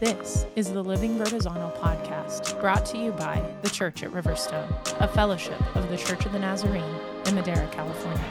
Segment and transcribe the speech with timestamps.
[0.00, 4.68] This is the Living Vertizontal podcast, brought to you by the Church at Riverstone,
[5.00, 8.28] a fellowship of the Church of the Nazarene in Madera, California.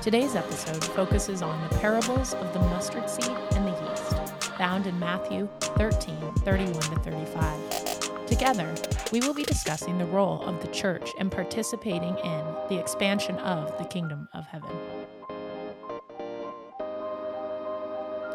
[0.00, 4.96] Today's episode focuses on the parables of the mustard seed and the yeast, found in
[5.00, 8.26] Matthew 13 31 to 35.
[8.26, 8.72] Together,
[9.10, 13.76] we will be discussing the role of the church in participating in the expansion of
[13.78, 14.70] the kingdom of heaven.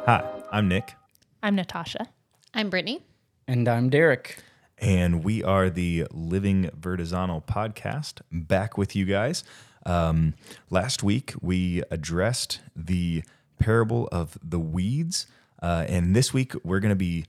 [0.05, 0.94] Hi, I'm Nick,
[1.41, 2.09] I'm Natasha.
[2.58, 3.02] I'm Brittany.
[3.50, 4.38] And I'm Derek.
[4.77, 9.44] and we are the Living Vertizontal podcast back with you guys.
[9.86, 10.36] Um,
[10.70, 13.23] last week, we addressed the
[13.60, 15.27] parable of the weeds.
[15.62, 17.26] Uh, and this week, we're going to be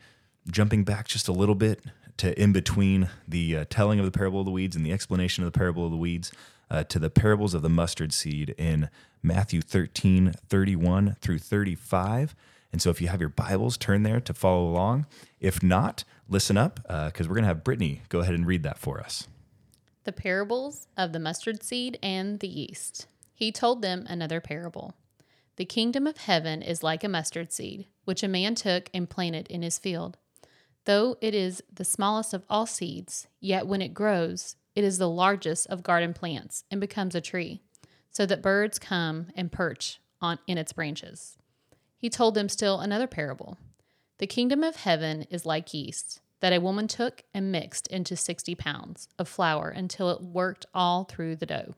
[0.49, 1.81] jumping back just a little bit
[2.19, 5.43] to in between the uh, telling of the parable of the weeds and the explanation
[5.45, 6.31] of the parable of the weeds
[6.71, 8.91] uh, to the parables of the mustard seed in
[9.25, 12.37] Matthew 13, 31 through 35.
[12.77, 15.07] And so if you have your Bibles, turn there to follow along.
[15.41, 18.65] If not, listen up uh, because we're going to have Brittany go ahead and read
[18.65, 19.29] that for us.
[20.05, 23.07] The parables of the mustard seed and the yeast.
[23.33, 24.95] He told them another parable.
[25.57, 29.47] The kingdom of heaven is like a mustard seed, which a man took and planted
[29.49, 30.19] in his field.
[30.85, 35.09] Though it is the smallest of all seeds, yet when it grows, it is the
[35.09, 37.63] largest of garden plants and becomes a tree,
[38.11, 41.39] so that birds come and perch on in its branches.
[41.97, 43.59] He told them still another parable.
[44.19, 48.55] The kingdom of heaven is like yeast that a woman took and mixed into 60
[48.55, 51.75] pounds of flour until it worked all through the dough.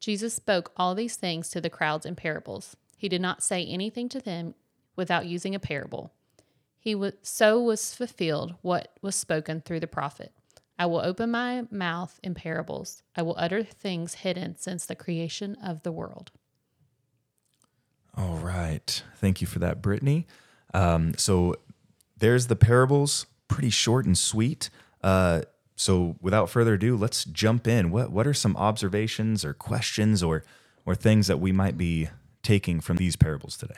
[0.00, 2.76] Jesus spoke all these things to the crowds in parables.
[2.96, 4.54] He did not say anything to them
[4.96, 6.12] without using a parable.
[6.78, 10.32] He was, so was fulfilled what was spoken through the prophet.
[10.78, 13.02] I will open my mouth in parables.
[13.16, 16.32] I will utter things hidden since the creation of the world.
[18.16, 19.02] All right.
[19.16, 20.26] Thank you for that, Brittany.
[20.72, 21.56] Um, so
[22.18, 24.70] there's the parables, pretty short and sweet.
[25.02, 25.42] Uh,
[25.76, 27.90] so without further ado, let's jump in.
[27.90, 30.42] What what are some observations or questions or
[30.86, 32.08] or things that we might be
[32.42, 33.76] taking from these parables today?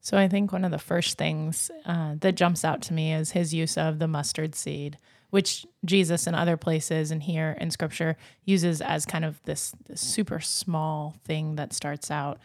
[0.00, 3.30] So I think one of the first things uh, that jumps out to me is
[3.30, 4.98] his use of the mustard seed,
[5.30, 10.02] which Jesus in other places and here in Scripture uses as kind of this, this
[10.02, 12.38] super small thing that starts out.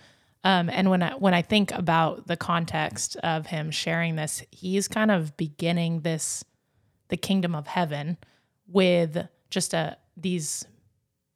[0.43, 4.87] Um, and when I when I think about the context of him sharing this, he's
[4.87, 6.45] kind of beginning this
[7.09, 8.17] the kingdom of heaven
[8.67, 10.65] with just a these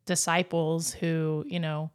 [0.05, 1.91] disciples who you know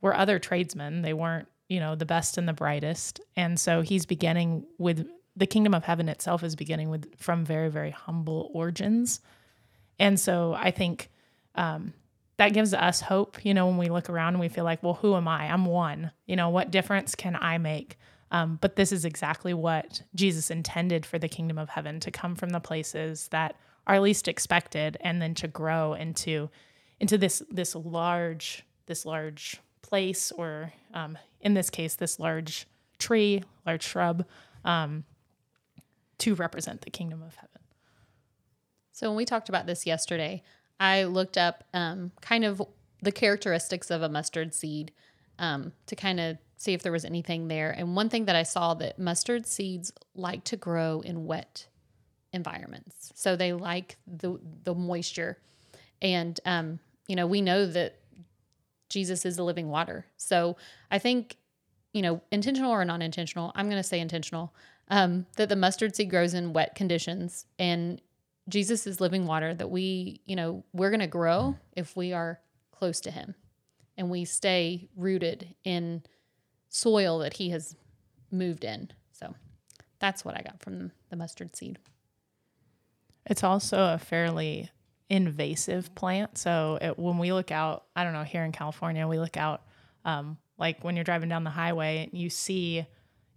[0.00, 1.02] were other tradesmen.
[1.02, 5.06] They weren't you know the best and the brightest, and so he's beginning with
[5.36, 9.20] the kingdom of heaven itself is beginning with from very very humble origins,
[9.98, 11.10] and so I think.
[11.56, 11.92] Um,
[12.36, 14.94] that gives us hope, you know, when we look around and we feel like, well,
[14.94, 15.44] who am I?
[15.50, 16.10] I'm one.
[16.26, 17.98] You know, what difference can I make?
[18.30, 22.34] Um, but this is exactly what Jesus intended for the kingdom of heaven to come
[22.34, 23.56] from the places that
[23.86, 26.50] are least expected and then to grow into
[27.00, 32.66] into this this large this large place or um, in this case this large
[32.98, 34.24] tree large shrub
[34.64, 35.04] um,
[36.18, 37.60] to represent the kingdom of heaven
[38.92, 40.42] So when we talked about this yesterday,
[40.78, 42.62] I looked up um, kind of
[43.02, 44.92] the characteristics of a mustard seed
[45.38, 47.70] um, to kind of see if there was anything there.
[47.70, 51.66] And one thing that I saw that mustard seeds like to grow in wet
[52.32, 55.38] environments, so they like the the moisture.
[56.02, 58.00] And um, you know, we know that
[58.88, 60.06] Jesus is the living water.
[60.16, 60.56] So
[60.90, 61.36] I think
[61.94, 64.52] you know, intentional or non-intentional, I'm going to say intentional.
[64.88, 68.02] Um, that the mustard seed grows in wet conditions and
[68.48, 72.40] Jesus is living water that we, you know, we're going to grow if we are
[72.72, 73.34] close to him
[73.96, 76.02] and we stay rooted in
[76.68, 77.76] soil that he has
[78.30, 78.90] moved in.
[79.12, 79.34] So
[79.98, 81.78] that's what I got from the mustard seed.
[83.26, 84.70] It's also a fairly
[85.08, 86.36] invasive plant.
[86.36, 89.62] So it, when we look out, I don't know, here in California, we look out,
[90.04, 92.86] um, like when you're driving down the highway, and you see,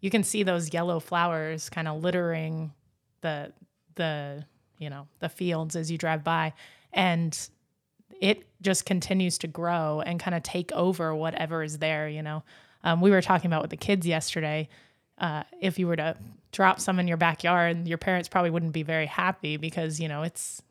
[0.01, 2.73] you can see those yellow flowers kind of littering
[3.21, 3.53] the
[3.95, 4.45] the
[4.77, 6.53] you know the fields as you drive by,
[6.93, 7.49] and
[8.19, 12.07] it just continues to grow and kind of take over whatever is there.
[12.09, 12.43] You know,
[12.83, 14.69] um, we were talking about with the kids yesterday.
[15.17, 16.15] Uh, if you were to
[16.51, 20.23] drop some in your backyard, your parents probably wouldn't be very happy because you know
[20.23, 20.61] it's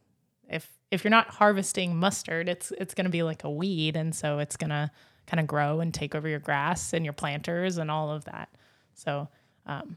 [0.48, 4.14] if if you're not harvesting mustard, it's it's going to be like a weed, and
[4.14, 4.90] so it's going to
[5.26, 8.48] kind of grow and take over your grass and your planters and all of that.
[8.94, 9.28] So
[9.66, 9.96] um,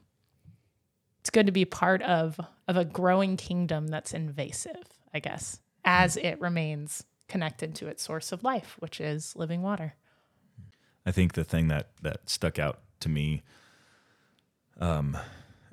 [1.30, 6.18] it's good to be part of of a growing kingdom that's invasive, I guess, as
[6.18, 9.94] it remains connected to its source of life, which is living water.
[11.06, 13.44] I think the thing that that stuck out to me,
[14.80, 15.16] um,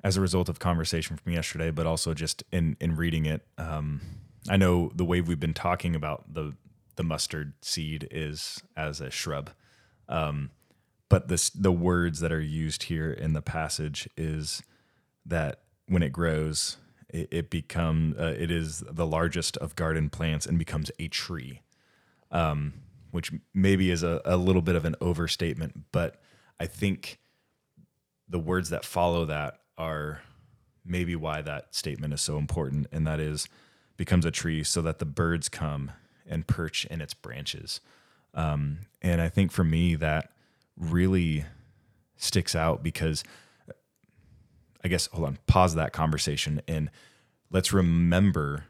[0.03, 3.43] as a result of conversation from yesterday, but also just in in reading it.
[3.57, 4.01] Um,
[4.47, 6.53] I know the way we've been talking about the
[6.97, 9.49] the mustard seed is as a shrub,
[10.07, 10.51] um,
[11.09, 14.61] but this the words that are used here in the passage is
[15.27, 16.77] that when it grows,
[17.09, 21.61] it, it become uh, it is the largest of garden plants and becomes a tree,
[22.31, 22.73] um,
[23.11, 26.21] which maybe is a, a little bit of an overstatement, but
[26.59, 27.19] I think
[28.27, 30.21] the words that follow that are
[30.83, 33.47] maybe why that statement is so important, and that is
[33.95, 35.91] becomes a tree so that the birds come
[36.27, 37.81] and perch in its branches.
[38.33, 40.31] Um, and I think for me that
[40.77, 41.45] really
[42.17, 43.23] sticks out because
[44.87, 46.89] I guess hold on, pause that conversation and
[47.51, 48.63] let's remember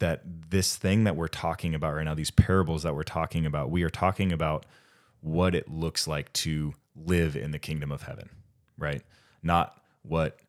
[0.00, 3.70] that this thing that we're talking about right now, these parables that we're talking about,
[3.70, 4.66] we are talking about
[5.20, 8.30] what it looks like to live in the kingdom of heaven,
[8.78, 9.02] right?
[9.44, 10.40] Not what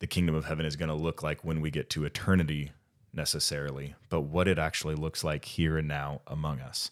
[0.00, 2.72] the kingdom of heaven is going to look like when we get to eternity
[3.14, 6.90] necessarily, but what it actually looks like here and now among us.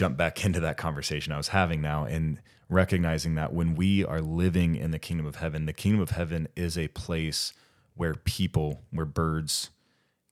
[0.00, 4.22] Jump back into that conversation I was having now and recognizing that when we are
[4.22, 7.52] living in the kingdom of heaven, the kingdom of heaven is a place
[7.94, 9.68] where people, where birds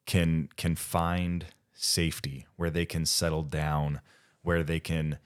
[0.06, 1.44] can can find
[1.74, 4.00] safety, where they can settle down,
[4.40, 5.18] where they can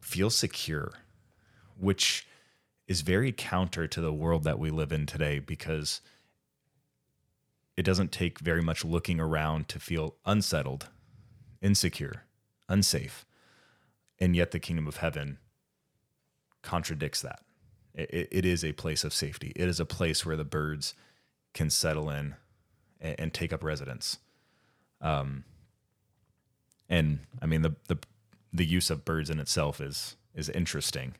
[0.00, 0.92] feel secure,
[1.76, 2.28] which
[2.86, 6.00] is very counter to the world that we live in today because
[7.76, 10.90] it doesn't take very much looking around to feel unsettled,
[11.60, 12.22] insecure,
[12.68, 13.24] unsafe.
[14.22, 15.38] And yet the kingdom of heaven
[16.62, 17.40] contradicts that.
[17.92, 19.52] It, it is a place of safety.
[19.56, 20.94] It is a place where the birds
[21.54, 22.36] can settle in
[23.00, 24.18] and, and take up residence.
[25.00, 25.42] Um,
[26.88, 27.98] and I mean the the
[28.52, 31.14] the use of birds in itself is is interesting.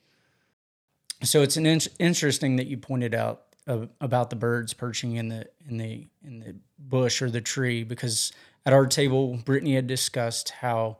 [1.24, 5.28] So it's an in- interesting that you pointed out uh, about the birds perching in
[5.28, 8.32] the in the in the bush or the tree because
[8.64, 10.98] at our table Brittany had discussed how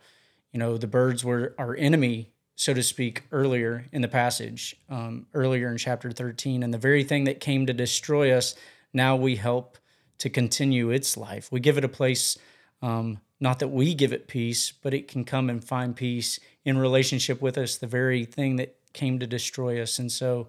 [0.52, 2.32] you know the birds were our enemy
[2.62, 6.62] so to speak, earlier in the passage, um, earlier in chapter 13.
[6.62, 8.54] And the very thing that came to destroy us,
[8.92, 9.78] now we help
[10.18, 11.50] to continue its life.
[11.50, 12.38] We give it a place,
[12.80, 16.78] um, not that we give it peace, but it can come and find peace in
[16.78, 19.98] relationship with us, the very thing that came to destroy us.
[19.98, 20.46] And so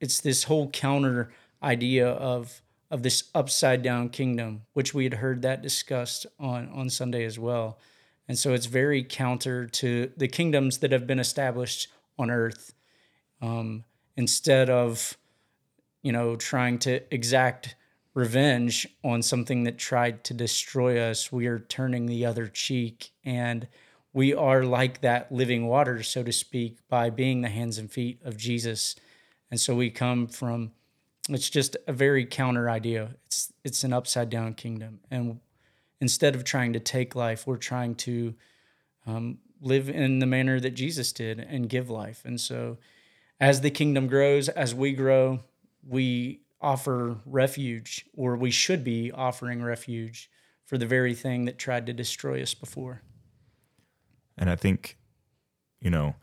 [0.00, 1.32] it's this whole counter
[1.62, 6.88] idea of of this upside down kingdom, which we had heard that discussed on on
[6.88, 7.78] Sunday as well.
[8.28, 11.88] And so it's very counter to the kingdoms that have been established
[12.18, 12.74] on earth.
[13.40, 13.84] Um,
[14.16, 15.16] instead of,
[16.02, 17.74] you know, trying to exact
[18.14, 23.10] revenge on something that tried to destroy us, we are turning the other cheek.
[23.24, 23.66] And
[24.12, 28.20] we are like that living water, so to speak, by being the hands and feet
[28.24, 28.94] of Jesus.
[29.50, 30.72] And so we come from,
[31.28, 33.16] it's just a very counter idea.
[33.26, 35.00] It's, it's an upside down kingdom.
[35.10, 35.40] And
[36.02, 38.34] instead of trying to take life, we're trying to
[39.06, 42.22] um, live in the manner that Jesus did and give life.
[42.24, 42.76] And so,
[43.38, 45.44] as the kingdom grows, as we grow,
[45.86, 50.28] we offer refuge, or we should be offering refuge
[50.64, 53.02] for the very thing that tried to destroy us before.
[54.36, 54.98] And I think,
[55.80, 56.16] you know,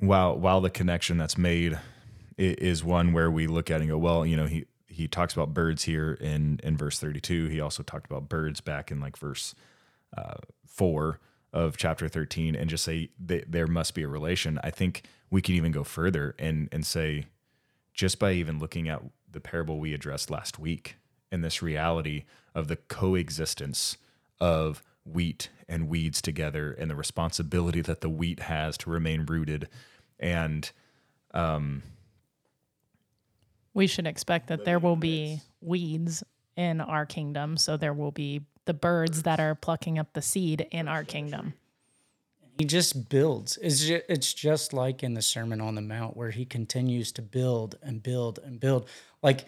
[0.00, 1.78] while while the connection that's made
[2.36, 4.66] is one where we look at and go, well, you know, he
[4.98, 8.90] he talks about birds here in in verse 32 he also talked about birds back
[8.90, 9.54] in like verse
[10.16, 10.34] uh,
[10.66, 11.20] 4
[11.52, 14.60] of chapter 13 and just say there must be a relation.
[14.62, 17.26] I think we can even go further and and say
[17.94, 20.96] just by even looking at the parable we addressed last week
[21.30, 22.24] and this reality
[22.54, 23.96] of the coexistence
[24.40, 29.68] of wheat and weeds together and the responsibility that the wheat has to remain rooted
[30.18, 30.70] and
[31.32, 31.82] um
[33.78, 36.24] we should expect that there will be weeds
[36.56, 37.56] in our kingdom.
[37.56, 41.54] So there will be the birds that are plucking up the seed in our kingdom.
[42.58, 43.56] He just builds.
[43.62, 47.22] It's just, it's just like in the Sermon on the Mount where he continues to
[47.22, 48.88] build and build and build.
[49.22, 49.44] Like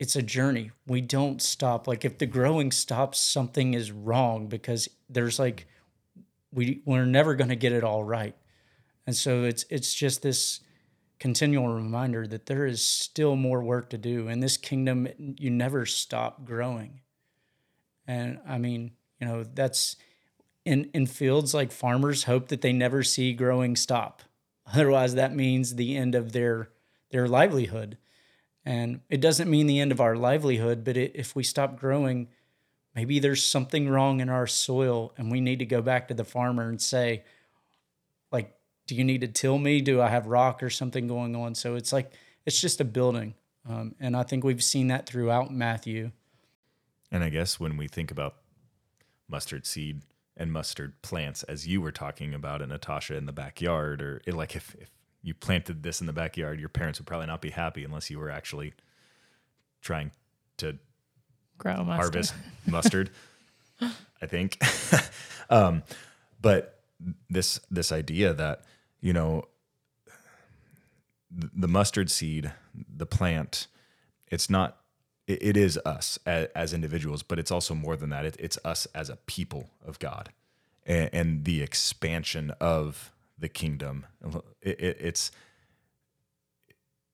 [0.00, 0.72] it's a journey.
[0.88, 1.86] We don't stop.
[1.86, 5.68] Like if the growing stops, something is wrong because there's like
[6.52, 8.34] we we're never going to get it all right.
[9.06, 10.58] And so it's it's just this
[11.22, 14.26] continual reminder that there is still more work to do.
[14.26, 15.06] In this kingdom,
[15.38, 17.00] you never stop growing.
[18.08, 19.94] And I mean, you know, that's
[20.64, 24.22] in, in fields like farmers hope that they never see growing stop.
[24.74, 26.70] Otherwise, that means the end of their
[27.12, 27.98] their livelihood.
[28.64, 32.30] And it doesn't mean the end of our livelihood, but it, if we stop growing,
[32.96, 36.24] maybe there's something wrong in our soil and we need to go back to the
[36.24, 37.22] farmer and say,
[38.86, 39.80] do you need to till me?
[39.80, 41.54] Do I have rock or something going on?
[41.54, 42.12] So it's like
[42.46, 43.34] it's just a building,
[43.68, 46.10] um, and I think we've seen that throughout Matthew.
[47.10, 48.36] And I guess when we think about
[49.28, 50.02] mustard seed
[50.36, 54.34] and mustard plants, as you were talking about it, Natasha, in the backyard, or it,
[54.34, 54.90] like if, if
[55.22, 58.18] you planted this in the backyard, your parents would probably not be happy unless you
[58.18, 58.72] were actually
[59.82, 60.10] trying
[60.56, 60.78] to
[61.58, 61.96] Grow mustard.
[61.96, 62.34] harvest
[62.66, 63.10] mustard.
[63.80, 64.58] I think,
[65.50, 65.82] um,
[66.40, 66.81] but
[67.30, 68.62] this this idea that
[69.00, 69.46] you know
[71.30, 73.66] the mustard seed, the plant,
[74.30, 74.78] it's not.
[75.28, 78.26] It, is us as, individuals, but it's also more than that.
[78.26, 80.30] It, it's us as a people of God,
[80.84, 84.04] and, the expansion of the kingdom.
[84.60, 85.30] It, it, it's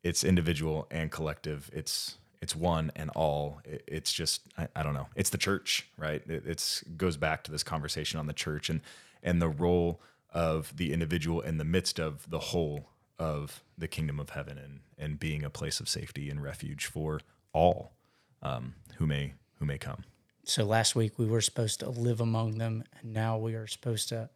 [0.03, 1.71] it's individual and collective.
[1.73, 3.61] It's it's one and all.
[3.65, 5.09] It's just I, I, don't know.
[5.15, 6.23] It's the church, right?
[6.27, 8.81] It it's goes back to this conversation on the church and
[9.23, 14.21] and the role of the individual in the midst of the whole of the kingdom
[14.21, 17.21] of heaven and and being a place of safety and refuge for
[17.53, 17.93] all
[18.43, 20.05] um, who may who may come.
[20.45, 24.09] So last week we were supposed to live among them, and now we are supposed
[24.09, 24.31] to,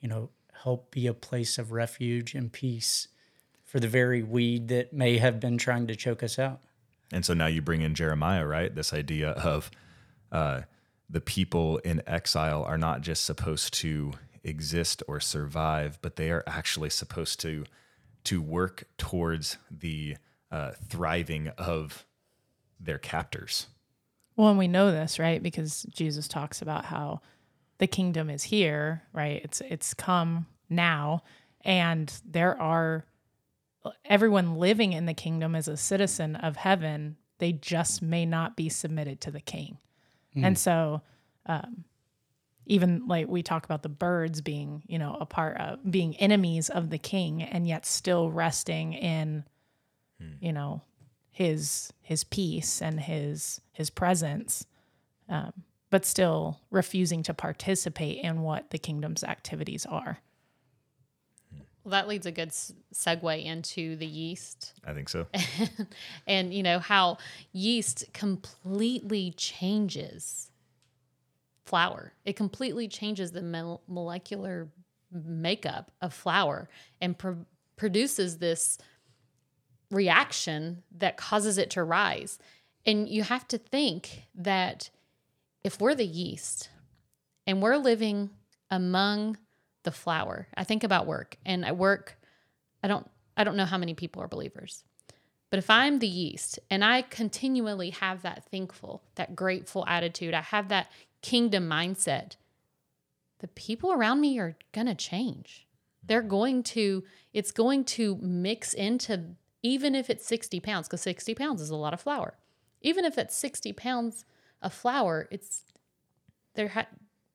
[0.00, 0.30] you know,
[0.62, 3.08] help be a place of refuge and peace
[3.64, 6.60] for the very weed that may have been trying to choke us out.
[7.12, 8.74] And so now you bring in Jeremiah, right?
[8.74, 9.70] This idea of
[10.30, 10.62] uh,
[11.08, 14.12] the people in exile are not just supposed to
[14.44, 17.64] exist or survive, but they are actually supposed to
[18.24, 20.16] to work towards the
[20.50, 22.04] uh, thriving of
[22.78, 23.68] their captors.
[24.36, 25.42] Well, and we know this, right?
[25.42, 27.22] Because Jesus talks about how
[27.78, 29.40] the kingdom is here, right?
[29.42, 31.22] It's it's come now,
[31.62, 33.04] and there are
[34.04, 38.68] everyone living in the kingdom as a citizen of heaven, they just may not be
[38.68, 39.78] submitted to the king.
[40.36, 40.46] Mm.
[40.46, 41.02] And so,
[41.46, 41.84] um,
[42.66, 46.68] even like we talk about the birds being, you know, a part of being enemies
[46.68, 49.44] of the king and yet still resting in,
[50.22, 50.34] mm.
[50.40, 50.82] you know,
[51.30, 54.66] his his peace and his his presence,
[55.28, 55.52] um,
[55.90, 60.18] but still refusing to participate in what the kingdom's activities are.
[61.84, 64.74] Well, that leads a good segue into the yeast.
[64.84, 65.26] I think so.
[66.26, 67.18] and, you know, how
[67.52, 70.50] yeast completely changes
[71.64, 72.12] flour.
[72.24, 74.68] It completely changes the mo- molecular
[75.12, 76.68] makeup of flour
[77.00, 78.78] and pro- produces this
[79.90, 82.38] reaction that causes it to rise.
[82.84, 84.90] And you have to think that
[85.64, 86.70] if we're the yeast
[87.46, 88.30] and we're living
[88.70, 89.38] among
[89.84, 90.48] the flour.
[90.54, 92.18] I think about work and I work
[92.82, 94.84] I don't I don't know how many people are believers.
[95.50, 100.42] But if I'm the yeast and I continually have that thankful, that grateful attitude, I
[100.42, 100.90] have that
[101.22, 102.36] kingdom mindset,
[103.38, 105.66] the people around me are going to change.
[106.04, 111.34] They're going to, it's going to mix into, even if it's 60 pounds, because 60
[111.34, 112.36] pounds is a lot of flour.
[112.82, 114.24] Even if it's 60 pounds
[114.60, 115.64] of flour, it's,
[116.54, 116.86] there, ha-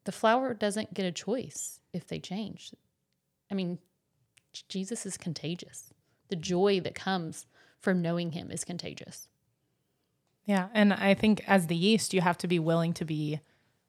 [0.05, 2.73] the flour doesn't get a choice if they change.
[3.49, 3.79] I mean,
[4.67, 5.93] Jesus is contagious.
[6.29, 7.45] The joy that comes
[7.79, 9.27] from knowing him is contagious.
[10.45, 10.67] Yeah.
[10.73, 13.39] And I think as the yeast, you have to be willing to be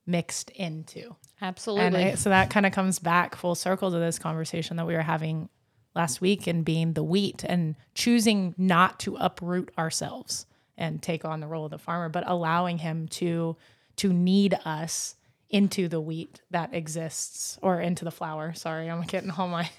[0.07, 1.17] mixed into.
[1.41, 1.87] Absolutely.
[1.87, 4.95] And I, so that kind of comes back full circle to this conversation that we
[4.95, 5.49] were having
[5.95, 11.41] last week and being the wheat and choosing not to uproot ourselves and take on
[11.41, 13.57] the role of the farmer, but allowing him to
[13.97, 15.15] to knead us
[15.51, 18.55] into the wheat that exists or into the flour.
[18.55, 19.71] Sorry, I'm getting all my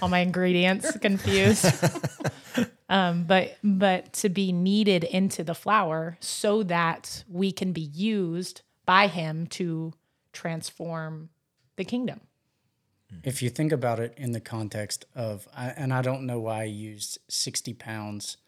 [0.00, 1.66] all my ingredients confused.
[2.88, 8.62] um, but but to be kneaded into the flour so that we can be used
[8.86, 9.92] by him to
[10.32, 11.28] transform
[11.76, 12.20] the kingdom.
[13.22, 16.64] If you think about it in the context of, and I don't know why I
[16.64, 18.38] used 60 pounds,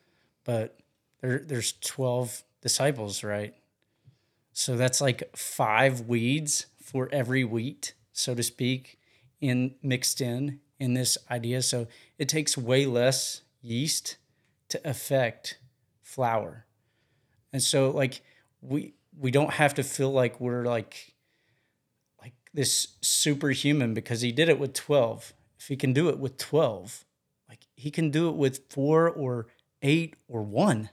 [0.44, 0.78] but
[1.20, 3.54] there, there's 12 disciples, right?
[4.54, 9.00] So that's like five weeds for every wheat, so to speak,
[9.40, 11.60] in mixed in in this idea.
[11.60, 14.16] So it takes way less yeast
[14.68, 15.58] to affect
[16.02, 16.66] flour.
[17.52, 18.22] And so like
[18.60, 21.14] we we don't have to feel like we're like
[22.20, 25.34] like this superhuman because he did it with 12.
[25.58, 27.04] If he can do it with 12,
[27.48, 29.48] like he can do it with 4 or
[29.82, 30.90] 8 or 1.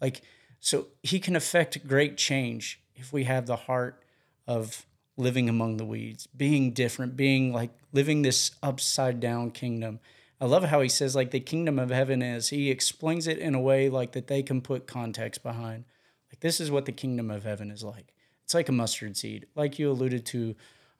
[0.00, 0.22] Like
[0.58, 4.02] so he can affect great change if we have the heart
[4.46, 4.86] of
[5.16, 10.00] living among the weeds, being different, being like living this upside down kingdom.
[10.40, 12.48] I love how he says like the kingdom of heaven is.
[12.48, 15.84] He explains it in a way like that they can put context behind.
[16.30, 18.12] Like this is what the kingdom of heaven is like.
[18.42, 20.54] It's like a mustard seed, like you alluded to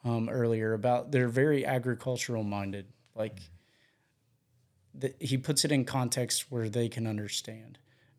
[0.05, 2.87] um, earlier about they're very agricultural minded.
[3.15, 3.41] Like
[4.95, 7.79] that he puts it in context where they can understand.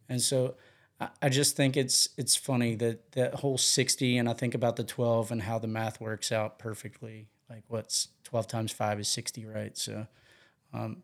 [0.09, 0.55] And so
[0.99, 4.83] I, just think it's it's funny that that whole 60 and I think about the
[4.83, 7.27] 12 and how the math works out perfectly.
[7.49, 9.77] Like what's 12 times 5 is 60, right?
[9.77, 10.07] So
[10.73, 11.03] um,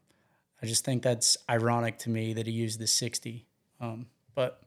[0.62, 3.46] I just think that's ironic to me that he used the 60.
[3.80, 4.62] Um, but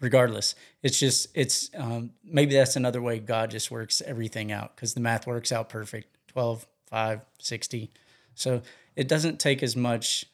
[0.00, 4.94] regardless, it's just, it's um, maybe that's another way God just works everything out because
[4.94, 7.90] the math works out perfect 12, 5, 60.
[8.34, 8.62] So
[8.96, 10.24] it doesn't take as much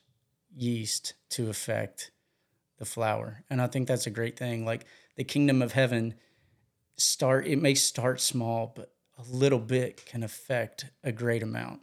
[0.57, 2.11] yeast to affect
[2.81, 3.45] the flour.
[3.49, 4.65] And I think that's a great thing.
[4.65, 6.15] Like the kingdom of heaven
[6.97, 11.81] start it may start small, but a little bit can affect a great amount.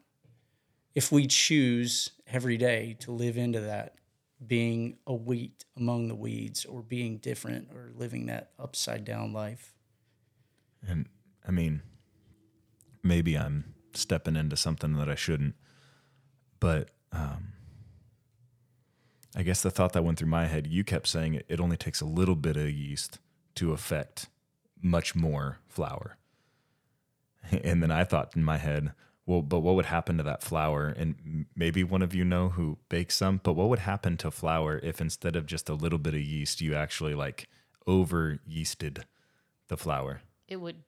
[0.94, 3.94] If we choose every day to live into that,
[4.46, 9.74] being a wheat among the weeds or being different or living that upside down life.
[10.88, 11.08] And
[11.48, 11.82] I mean,
[13.04, 15.56] maybe I'm stepping into something that I shouldn't,
[16.60, 17.54] but um,
[19.38, 21.78] I guess the thought that went through my head, you kept saying it, it only
[21.78, 23.20] takes a little bit of yeast
[23.54, 24.30] to affect
[24.82, 26.18] much more flour.
[27.64, 28.92] And then I thought in my head,
[29.26, 30.88] well, but what would happen to that flour?
[30.88, 34.80] And maybe one of you know who bakes some, but what would happen to flour
[34.84, 37.48] if instead of just a little bit of yeast, you actually like
[37.86, 39.04] over yeasted
[39.70, 40.22] the flour?
[40.50, 40.84] It would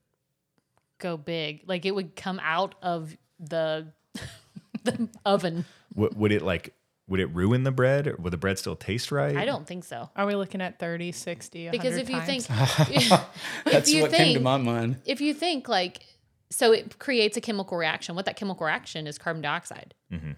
[0.98, 1.64] go big.
[1.66, 3.94] Like it would come out of the
[4.84, 5.66] the oven.
[5.96, 6.74] Would, would it like
[7.10, 9.36] would it ruin the bread or would the bread still taste right?
[9.36, 10.10] I don't think so.
[10.16, 12.48] Are we looking at 30, 60, Because if you times?
[12.48, 13.10] think if
[13.66, 14.98] That's you what came to think my mind.
[15.06, 16.04] if you think like
[16.52, 18.16] so it creates a chemical reaction.
[18.16, 19.94] What that chemical reaction is carbon dioxide.
[20.12, 20.36] Mhm.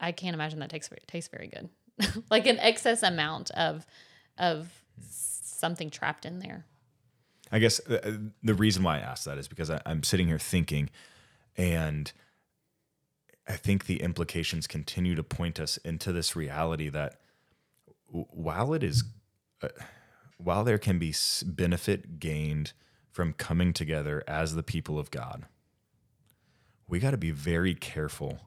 [0.00, 1.68] I can't imagine that tastes very, tastes very good.
[2.30, 3.86] like an excess amount of
[4.38, 4.70] of
[5.10, 6.64] something trapped in there.
[7.52, 10.38] I guess uh, the reason why I asked that is because I, I'm sitting here
[10.38, 10.88] thinking,
[11.56, 12.10] and
[13.46, 17.20] I think the implications continue to point us into this reality that
[18.06, 19.04] while it is,
[19.62, 19.68] uh,
[20.38, 21.14] while there can be
[21.46, 22.72] benefit gained
[23.10, 25.46] from coming together as the people of God,
[26.88, 28.40] we got to be very careful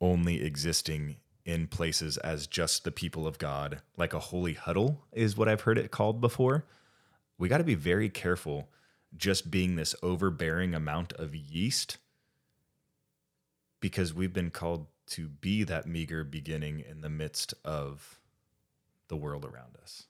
[0.00, 5.36] only existing in places as just the people of God, like a holy huddle is
[5.36, 6.64] what I've heard it called before.
[7.38, 8.68] We got to be very careful
[9.16, 11.98] just being this overbearing amount of yeast
[13.86, 18.18] because we've been called to be that meager beginning in the midst of
[19.06, 20.06] the world around us.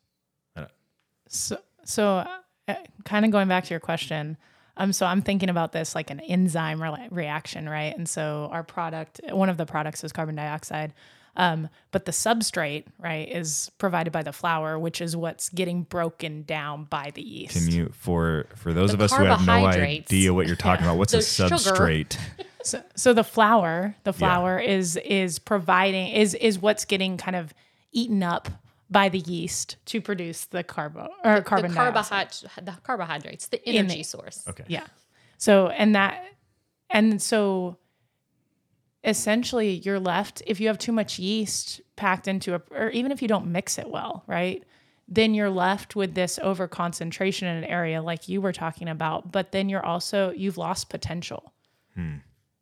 [1.29, 2.25] So, so
[2.69, 4.37] uh, kind of going back to your question,
[4.77, 7.95] um, so I'm thinking about this like an enzyme re- reaction, right?
[7.97, 10.95] And so our product, one of the products is carbon dioxide,
[11.37, 16.45] um, but the substrate, right, is provided by the flour, which is what's getting broken
[16.45, 17.55] down by the yeast.
[17.55, 20.87] Can you, for for those The of us who have no idea what you're talking
[20.87, 22.17] about, what's a substrate?
[22.67, 27.55] So, so the flour, the flour is is providing is is what's getting kind of
[27.93, 28.49] eaten up
[28.91, 31.95] by the yeast to produce the carbo or carbon the dioxide.
[31.95, 34.45] carbohydrates, the carbohydrates, the In energy the- source.
[34.49, 34.65] Okay.
[34.69, 34.85] Yeah.
[35.39, 36.25] So and that
[36.91, 37.77] and so
[39.05, 43.23] essentially you're left if you have too much yeast packed into a or even if
[43.23, 44.65] you don't mix it well, right?
[45.09, 49.31] Then you're left with this over concentration in an area like you were talking about,
[49.31, 51.53] but then you're also you've lost potential.
[51.95, 52.17] Hmm.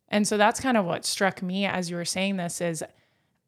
[0.09, 2.83] And so that's kind of what struck me as you were saying this is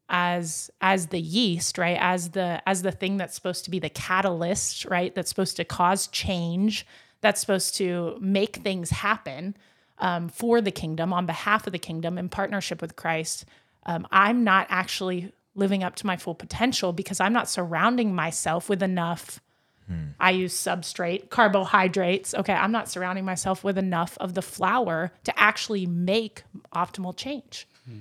[0.08, 1.98] as as the yeast, right?
[2.00, 5.14] As the as the thing that's supposed to be the catalyst, right?
[5.14, 6.86] That's supposed to cause change,
[7.20, 9.56] that's supposed to make things happen
[9.98, 13.44] um, for the kingdom on behalf of the kingdom in partnership with Christ.
[13.86, 18.68] Um, I'm not actually living up to my full potential because I'm not surrounding myself
[18.68, 19.40] with enough.
[19.88, 20.08] Hmm.
[20.20, 22.34] I use substrate, carbohydrates.
[22.34, 27.66] Okay, I'm not surrounding myself with enough of the flour to actually make optimal change.
[27.86, 28.00] Hmm.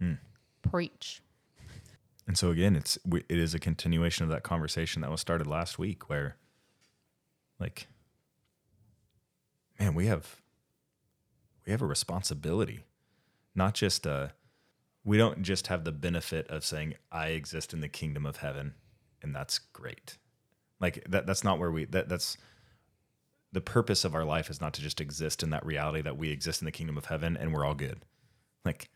[0.00, 0.14] Hmm.
[0.68, 1.22] Preach.
[2.26, 5.78] And so again, it's it is a continuation of that conversation that was started last
[5.78, 6.36] week, where,
[7.58, 7.86] like,
[9.78, 10.40] man, we have
[11.64, 12.84] we have a responsibility,
[13.54, 14.28] not just uh
[15.04, 18.74] we don't just have the benefit of saying I exist in the kingdom of heaven,
[19.22, 20.16] and that's great.
[20.80, 22.36] Like that that's not where we that that's
[23.52, 26.30] the purpose of our life is not to just exist in that reality that we
[26.30, 28.00] exist in the kingdom of heaven and we're all good.
[28.64, 28.90] Like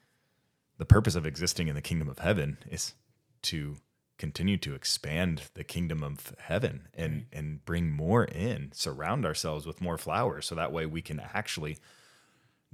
[0.78, 2.94] the purpose of existing in the kingdom of heaven is
[3.42, 3.76] to
[4.16, 9.80] continue to expand the kingdom of heaven and and bring more in surround ourselves with
[9.80, 11.76] more flours so that way we can actually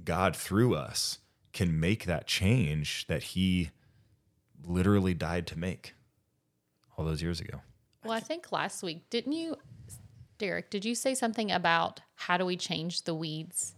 [0.03, 1.17] god through us
[1.51, 3.71] can make that change that he
[4.63, 5.95] literally died to make
[6.95, 7.61] all those years ago
[8.03, 9.57] Well, I think last week, didn't you,
[10.37, 13.75] Derek, did you say something about how do we change the weeds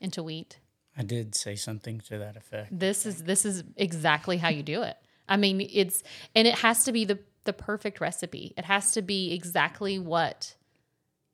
[0.00, 0.58] into wheat?
[0.96, 2.76] I did say something to that effect.
[2.76, 4.96] This is this is exactly how you do it.
[5.28, 6.02] I mean, it's
[6.34, 8.52] and it has to be the the perfect recipe.
[8.56, 10.54] It has to be exactly what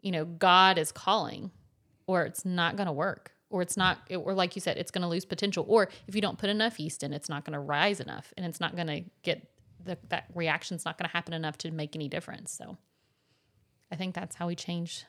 [0.03, 1.51] you know God is calling,
[2.07, 5.03] or it's not going to work, or it's not, or like you said, it's going
[5.03, 5.65] to lose potential.
[5.67, 8.45] Or if you don't put enough yeast in, it's not going to rise enough, and
[8.45, 9.49] it's not going to get
[9.85, 12.53] the, that reaction's not going to happen enough to make any difference.
[12.53, 12.79] So,
[13.91, 15.05] I think that's how we change,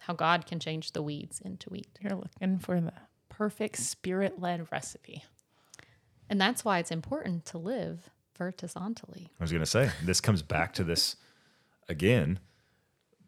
[0.00, 1.88] how God can change the weeds into wheat.
[2.00, 2.92] You're looking for the
[3.28, 5.24] perfect spirit led recipe.
[6.28, 9.30] And that's why it's important to live vertically.
[9.38, 11.16] I was going to say, this comes back to this
[11.88, 12.38] again.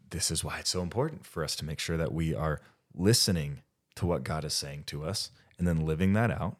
[0.09, 2.61] This is why it's so important for us to make sure that we are
[2.93, 3.61] listening
[3.95, 6.57] to what God is saying to us and then living that out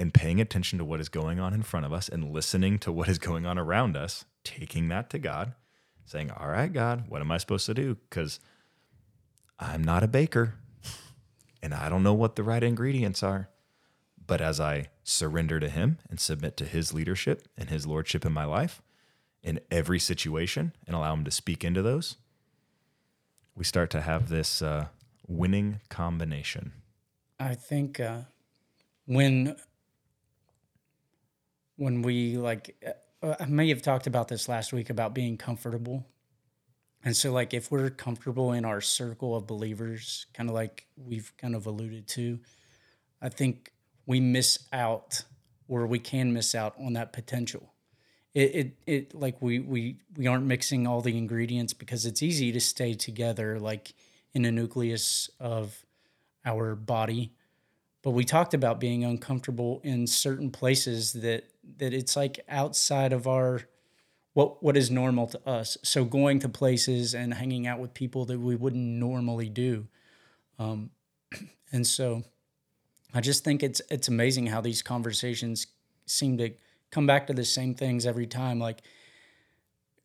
[0.00, 2.90] and paying attention to what is going on in front of us and listening to
[2.90, 5.52] what is going on around us, taking that to God,
[6.06, 7.98] saying, All right, God, what am I supposed to do?
[8.08, 8.40] Because
[9.58, 10.54] I'm not a baker
[11.62, 13.50] and I don't know what the right ingredients are.
[14.26, 18.32] But as I surrender to Him and submit to His leadership and His lordship in
[18.32, 18.80] my life,
[19.42, 22.16] in every situation, and allow Him to speak into those,
[23.54, 24.86] we start to have this uh,
[25.26, 26.72] winning combination.
[27.38, 28.20] I think uh,
[29.06, 29.56] when
[31.80, 32.76] when we like,
[33.22, 36.06] uh, I may have talked about this last week about being comfortable,
[37.02, 41.32] and so like if we're comfortable in our circle of believers, kind of like we've
[41.38, 42.38] kind of alluded to,
[43.22, 43.72] I think
[44.04, 45.24] we miss out
[45.68, 47.72] or we can miss out on that potential.
[48.34, 52.52] It, it, it like we, we, we aren't mixing all the ingredients because it's easy
[52.52, 53.94] to stay together like
[54.34, 55.86] in a nucleus of
[56.44, 57.32] our body.
[58.02, 61.44] But we talked about being uncomfortable in certain places that,
[61.78, 63.62] that it's like outside of our,
[64.34, 65.76] what, what is normal to us.
[65.82, 69.86] So going to places and hanging out with people that we wouldn't normally do.
[70.58, 70.90] Um,
[71.72, 72.22] and so
[73.12, 75.66] I just think it's it's amazing how these conversations
[76.06, 76.50] seem to
[76.90, 78.58] come back to the same things every time.
[78.58, 78.82] Like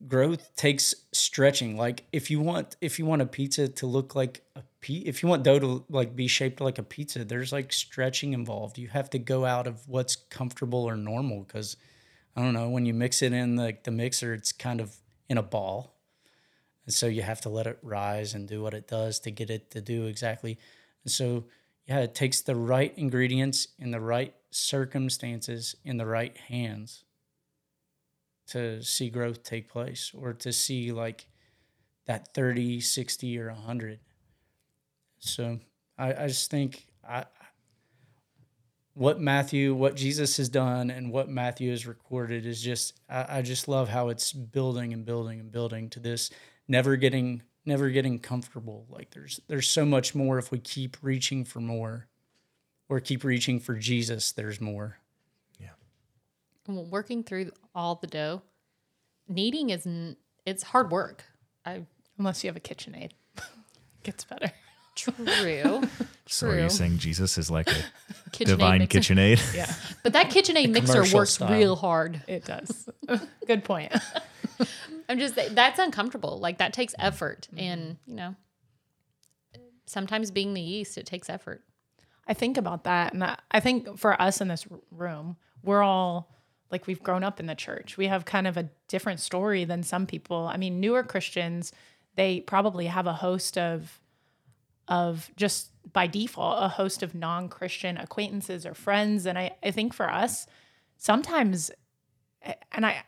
[0.08, 1.78] growth takes stretching.
[1.78, 5.24] Like if you want if you want a pizza to look like a pe- if
[5.24, 8.78] you want dough to like be shaped like a pizza, there's like stretching involved.
[8.78, 11.78] You have to go out of what's comfortable or normal because
[12.36, 14.96] I don't know when you mix it in the the mixer, it's kind of
[15.30, 15.96] in a ball.
[16.86, 19.50] And so you have to let it rise and do what it does to get
[19.50, 20.60] it to do exactly.
[21.04, 21.46] And so
[21.88, 27.05] yeah, it takes the right ingredients in the right circumstances in the right hands
[28.48, 31.28] to see growth take place or to see like
[32.06, 34.00] that 30, 60, or 100.
[35.20, 35.60] So
[35.98, 37.26] I, I just think I,
[38.94, 43.42] what Matthew, what Jesus has done and what Matthew has recorded is just, I, I
[43.42, 46.30] just love how it's building and building and building to this,
[46.68, 48.86] never getting never getting comfortable.
[48.90, 52.08] Like there's there's so much more if we keep reaching for more
[52.88, 55.00] or keep reaching for Jesus, there's more.
[56.68, 56.74] Yeah.
[56.76, 58.42] Well, working through all the dough,
[59.28, 61.24] kneading is n- it's hard work.
[61.66, 61.86] I
[62.18, 63.12] Unless you have a KitchenAid.
[64.04, 64.52] Gets better.
[64.96, 65.84] true.
[66.28, 66.70] So are you True.
[66.70, 67.76] saying Jesus is like a
[68.32, 69.00] KitchenAid divine mixer.
[69.00, 69.54] KitchenAid?
[69.56, 71.52] Yeah, But that KitchenAid mixer commercial works style.
[71.52, 72.24] real hard.
[72.28, 72.90] it does.
[73.46, 73.94] Good point.
[75.08, 76.40] I'm just that's uncomfortable.
[76.40, 77.60] Like that takes effort, mm-hmm.
[77.64, 78.36] and you know,
[79.86, 81.64] sometimes being the yeast, it takes effort.
[82.28, 83.14] I think about that.
[83.14, 86.28] And I, I think for us in this r- room, we're all
[86.72, 87.98] like we've grown up in the church.
[87.98, 90.48] We have kind of a different story than some people.
[90.48, 91.72] I mean, newer Christians,
[92.16, 94.00] they probably have a host of
[94.88, 99.94] of just by default a host of non-christian acquaintances or friends and i, I think
[99.94, 100.46] for us
[100.98, 101.72] sometimes
[102.72, 103.04] and i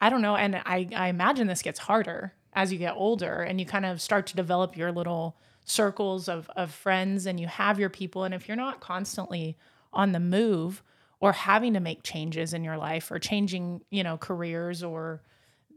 [0.00, 3.58] i don't know and I, I imagine this gets harder as you get older and
[3.58, 7.78] you kind of start to develop your little circles of, of friends and you have
[7.78, 9.56] your people and if you're not constantly
[9.92, 10.82] on the move
[11.22, 15.22] or having to make changes in your life or changing you know careers or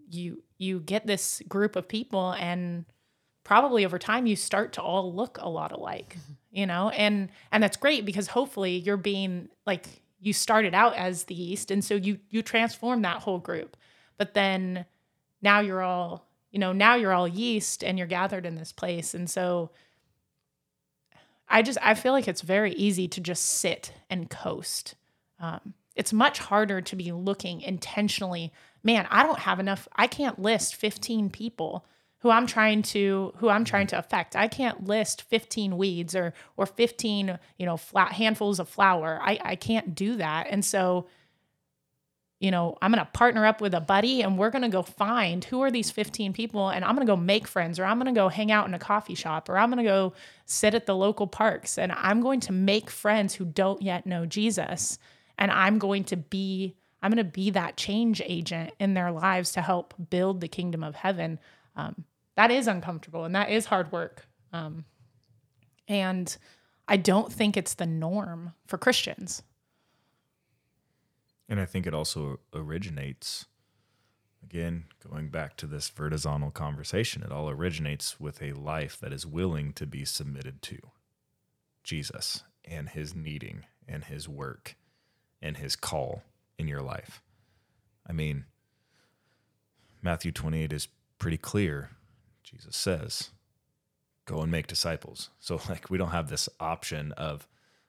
[0.09, 2.85] you you get this group of people and
[3.43, 6.33] probably over time you start to all look a lot alike mm-hmm.
[6.51, 6.89] you know?
[6.89, 9.85] And and that's great because hopefully you're being like
[10.19, 13.77] you started out as the yeast and so you you transform that whole group.
[14.17, 14.85] But then
[15.41, 19.13] now you're all you know now you're all yeast and you're gathered in this place.
[19.13, 19.71] And so
[21.47, 24.95] i just i feel like it's very easy to just sit and coast
[25.39, 28.51] um, it's much harder to be looking intentionally
[28.83, 31.85] man i don't have enough i can't list 15 people
[32.19, 34.35] who i'm trying to who i'm trying to affect.
[34.35, 39.19] I can't list 15 weeds or or 15 you know flat handfuls of flour.
[39.21, 40.47] I i can't do that.
[40.49, 41.05] And so
[42.39, 44.83] you know, I'm going to partner up with a buddy and we're going to go
[44.83, 47.97] find who are these 15 people and I'm going to go make friends or I'm
[47.97, 50.13] going to go hang out in a coffee shop or I'm going to go
[50.45, 54.25] sit at the local parks and I'm going to make friends who don't yet know
[54.25, 54.99] Jesus
[55.37, 59.51] and I'm going to be I'm going to be that change agent in their lives
[59.51, 61.39] to help build the kingdom of heaven.
[61.75, 62.03] Um,
[62.35, 64.25] that is uncomfortable and that is hard work.
[64.51, 64.85] Um,
[65.87, 66.35] and
[66.87, 69.43] I don't think it's the norm for Christians.
[71.47, 73.45] And I think it also originates,
[74.43, 79.27] again, going back to this vertizontal conversation, it all originates with a life that is
[79.27, 80.79] willing to be submitted to
[81.83, 84.75] Jesus and his kneading and his work
[85.41, 86.23] and his call
[86.57, 87.21] in your life.
[88.07, 88.45] I mean,
[90.01, 91.89] Matthew 28 is pretty clear.
[92.43, 93.31] Jesus says,
[94.25, 95.29] go and make disciples.
[95.39, 97.47] So, like, we don't have this option of,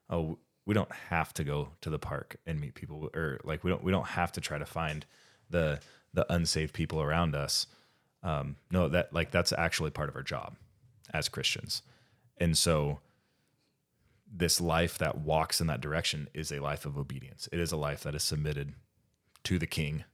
[0.09, 3.71] oh, we don't have to go to the park and meet people or like we
[3.71, 5.07] don't we don't have to try to find
[5.49, 5.81] the
[6.13, 7.67] the unsaved people around us
[8.23, 10.57] um no that like that's actually part of our job
[11.15, 11.83] as christians
[12.39, 12.99] and so
[14.39, 17.77] this life that walks in that direction is a life of obedience it is a
[17.77, 18.75] life that is submitted
[19.45, 20.05] to the king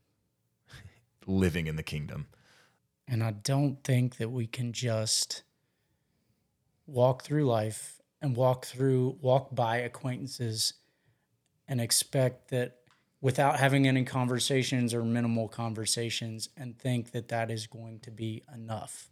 [1.27, 2.27] living in the kingdom
[3.09, 5.43] and i don't think that we can just
[6.87, 10.75] walk through life and walk through, walk by acquaintances
[11.67, 12.77] and expect that
[13.21, 18.43] without having any conversations or minimal conversations and think that that is going to be
[18.55, 19.09] enough.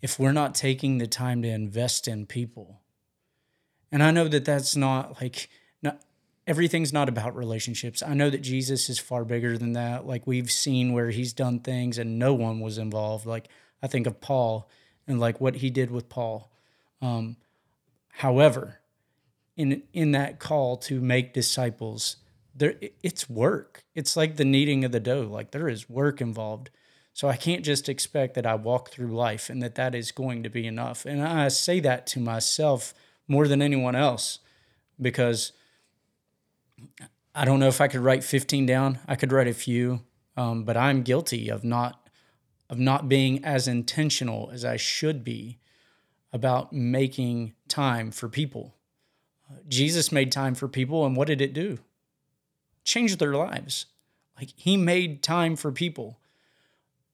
[0.00, 2.81] If we're not taking the time to invest in people,
[3.92, 5.48] and I know that that's not like,
[5.82, 6.00] not,
[6.46, 8.02] everything's not about relationships.
[8.02, 10.06] I know that Jesus is far bigger than that.
[10.06, 13.26] Like we've seen where he's done things and no one was involved.
[13.26, 13.48] Like
[13.82, 14.68] I think of Paul
[15.06, 16.50] and like what he did with Paul.
[17.00, 17.36] Um,
[18.12, 18.80] However,
[19.56, 22.16] in in that call to make disciples,
[22.54, 23.84] there it's work.
[23.94, 25.28] It's like the kneading of the dough.
[25.30, 26.70] Like there is work involved.
[27.14, 30.42] So I can't just expect that I walk through life and that that is going
[30.44, 31.04] to be enough.
[31.04, 32.94] And I say that to myself
[33.32, 34.38] more than anyone else
[35.00, 35.52] because
[37.34, 38.98] I don't know if I could write 15 down.
[39.08, 40.02] I could write a few,
[40.36, 41.98] um, but I'm guilty of not
[42.68, 45.58] of not being as intentional as I should be
[46.32, 48.74] about making time for people.
[49.68, 51.78] Jesus made time for people, and what did it do?
[52.84, 53.86] Changed their lives.
[54.36, 56.18] Like he made time for people,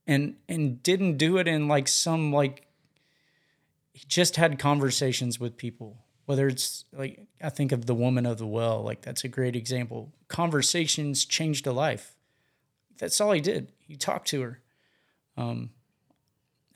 [0.06, 2.66] and and didn't do it in like some like.
[3.92, 6.04] He just had conversations with people.
[6.28, 9.56] Whether it's like I think of the woman of the well, like that's a great
[9.56, 10.12] example.
[10.28, 12.16] Conversations changed a life.
[12.98, 13.72] That's all he did.
[13.78, 14.60] He talked to her.
[15.38, 15.70] Um,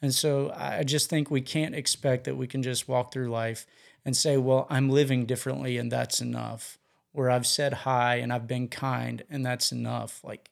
[0.01, 3.67] and so I just think we can't expect that we can just walk through life
[4.07, 6.79] and say, well, I'm living differently and that's enough.
[7.12, 10.25] Or I've said hi and I've been kind and that's enough.
[10.25, 10.51] Like,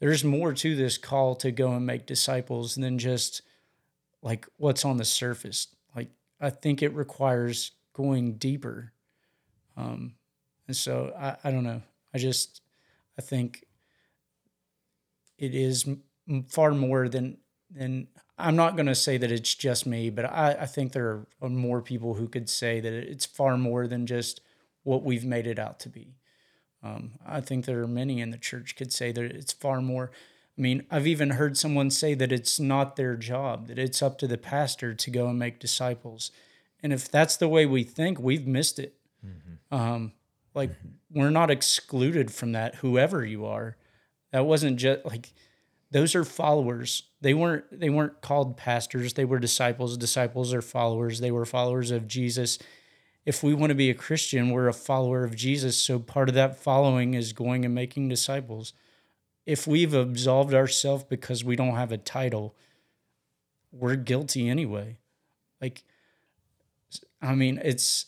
[0.00, 3.40] there's more to this call to go and make disciples than just
[4.20, 5.68] like what's on the surface.
[5.96, 8.92] Like, I think it requires going deeper.
[9.76, 10.14] Um,
[10.66, 11.82] and so I, I don't know.
[12.14, 12.60] I just,
[13.18, 13.64] I think
[15.38, 15.88] it is
[16.48, 17.38] far more than,
[17.70, 21.26] than I'm not going to say that it's just me, but I, I think there
[21.40, 24.40] are more people who could say that it's far more than just
[24.82, 26.16] what we've made it out to be.
[26.82, 30.10] Um, I think there are many in the church could say that it's far more.
[30.56, 34.18] I mean, I've even heard someone say that it's not their job, that it's up
[34.18, 36.30] to the pastor to go and make disciples.
[36.86, 38.94] And if that's the way we think, we've missed it.
[39.26, 39.74] Mm-hmm.
[39.74, 40.12] Um,
[40.54, 41.18] like, mm-hmm.
[41.18, 43.76] we're not excluded from that, whoever you are.
[44.30, 45.32] That wasn't just like,
[45.90, 51.20] those are followers they weren't they weren't called pastors they were disciples disciples are followers
[51.20, 52.58] they were followers of jesus
[53.24, 56.34] if we want to be a christian we're a follower of jesus so part of
[56.34, 58.72] that following is going and making disciples
[59.46, 62.54] if we've absolved ourselves because we don't have a title
[63.72, 64.98] we're guilty anyway
[65.60, 65.82] like
[67.26, 68.06] i mean it's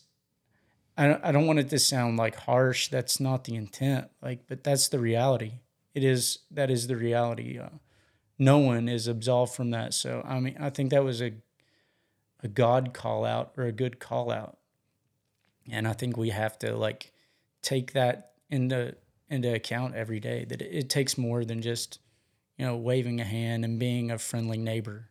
[1.00, 4.48] I don't, I don't want it to sound like harsh that's not the intent like
[4.48, 5.60] but that's the reality
[5.98, 7.58] it is that is the reality.
[7.58, 7.70] Uh,
[8.38, 9.94] no one is absolved from that.
[9.94, 11.32] So I mean, I think that was a
[12.40, 14.58] a God call out or a good call out,
[15.68, 17.12] and I think we have to like
[17.62, 18.94] take that into
[19.28, 20.44] into account every day.
[20.44, 21.98] That it, it takes more than just
[22.56, 25.10] you know waving a hand and being a friendly neighbor.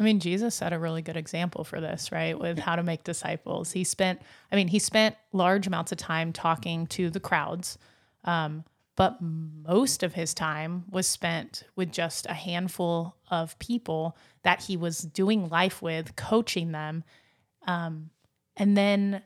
[0.00, 2.38] I mean, Jesus set a really good example for this, right?
[2.38, 3.72] With how to make disciples.
[3.72, 7.76] He spent, I mean, he spent large amounts of time talking to the crowds.
[8.24, 8.64] Um,
[8.96, 14.76] but most of his time was spent with just a handful of people that he
[14.76, 17.04] was doing life with, coaching them,
[17.66, 18.10] um,
[18.56, 19.22] and then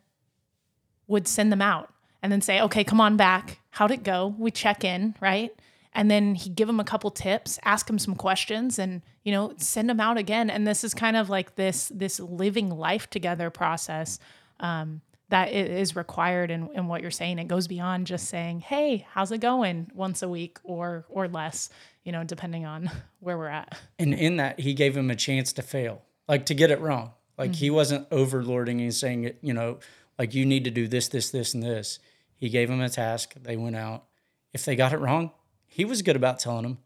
[1.07, 3.61] would send them out and then say, okay, come on back.
[3.71, 4.35] how'd it go?
[4.39, 5.53] We check in, right?
[5.95, 9.55] And then he give them a couple tips, ask them some questions, and you know,
[9.59, 10.51] send them out again.
[10.51, 14.19] And this is kind of like this this living life together process
[14.61, 17.39] um, that is required in, in what you're saying.
[17.39, 21.71] It goes beyond just saying, "Hey, how's it going?" once a week or or less,
[22.05, 23.79] you know, depending on where we're at.
[23.99, 27.13] And in that, he gave him a chance to fail, like to get it wrong.
[27.39, 27.59] Like mm-hmm.
[27.59, 29.79] he wasn't overlording and saying, you know,
[30.19, 31.99] like you need to do this, this, this, and this.
[32.37, 33.35] He gave them a task.
[33.41, 34.05] They went out.
[34.53, 35.33] If they got it wrong,
[35.75, 36.79] he was good about telling them.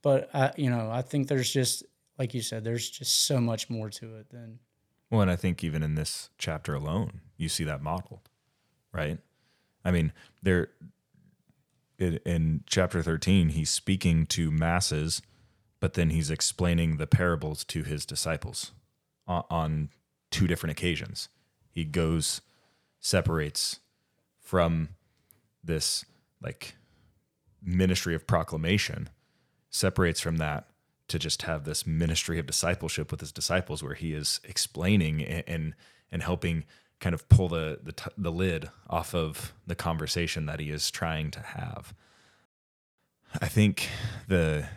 [0.00, 1.84] But I, you know, I think there's just
[2.18, 4.60] like you said, there's just so much more to it than.
[5.10, 8.30] Well, and I think even in this chapter alone, you see that modeled,
[8.92, 9.18] right?
[9.84, 10.70] I mean, there
[11.98, 15.20] in, in chapter 13, he's speaking to masses,
[15.78, 18.72] but then he's explaining the parables to his disciples
[19.26, 19.88] on, on
[20.30, 21.28] two different occasions.
[21.70, 22.40] He goes,
[23.00, 23.80] separates
[24.40, 24.90] from
[25.62, 26.06] this
[26.42, 26.76] like
[27.64, 29.08] ministry of proclamation,
[29.70, 30.68] separates from that
[31.08, 35.44] to just have this ministry of discipleship with his disciples where he is explaining and
[35.46, 35.74] and,
[36.10, 36.64] and helping
[37.00, 41.30] kind of pull the, the the lid off of the conversation that he is trying
[41.30, 41.94] to have.
[43.40, 43.88] I think
[44.28, 44.68] the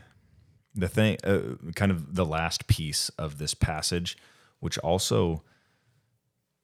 [0.74, 4.18] the thing uh, kind of the last piece of this passage
[4.60, 5.44] which also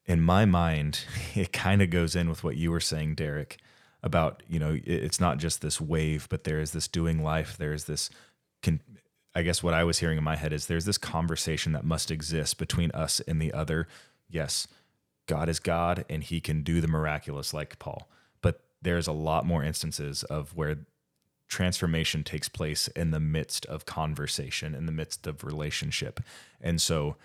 [0.05, 1.05] in my mind
[1.35, 3.57] it kind of goes in with what you were saying Derek
[4.03, 7.73] about you know it's not just this wave but there is this doing life there
[7.73, 8.09] is this
[8.61, 8.81] con-
[9.35, 12.11] I guess what I was hearing in my head is there's this conversation that must
[12.11, 13.87] exist between us and the other.
[14.29, 14.67] Yes,
[15.27, 18.09] God is God and he can do the miraculous like Paul.
[18.41, 20.85] But there's a lot more instances of where
[21.47, 26.19] transformation takes place in the midst of conversation, in the midst of relationship.
[26.61, 27.15] And so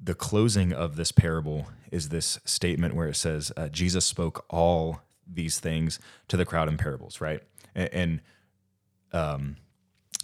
[0.00, 5.00] the closing of this parable is this statement where it says, uh, Jesus spoke all
[5.30, 7.42] these things to the crowd in parables, right?
[7.74, 8.20] And, and
[9.12, 9.56] um,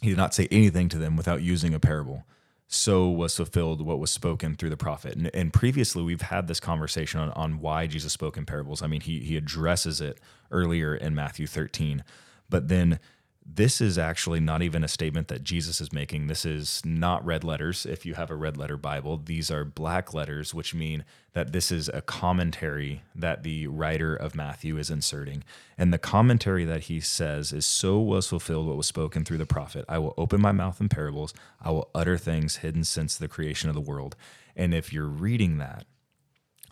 [0.00, 2.24] he did not say anything to them without using a parable.
[2.72, 5.16] So was fulfilled what was spoken through the prophet.
[5.16, 8.80] And, and previously, we've had this conversation on, on why Jesus spoke in parables.
[8.80, 10.20] I mean, he, he addresses it
[10.52, 12.04] earlier in Matthew 13.
[12.48, 13.00] But then
[13.44, 16.26] this is actually not even a statement that Jesus is making.
[16.26, 17.86] This is not red letters.
[17.86, 21.72] If you have a red letter Bible, these are black letters, which mean that this
[21.72, 25.42] is a commentary that the writer of Matthew is inserting.
[25.78, 29.46] And the commentary that he says is So was fulfilled what was spoken through the
[29.46, 33.28] prophet I will open my mouth in parables, I will utter things hidden since the
[33.28, 34.16] creation of the world.
[34.54, 35.86] And if you're reading that,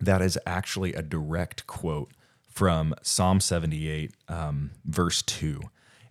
[0.00, 2.12] that is actually a direct quote
[2.46, 5.62] from Psalm 78, um, verse 2